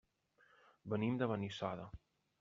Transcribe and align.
Venim 0.93 1.19
de 1.19 1.27
Benissoda. 1.31 1.85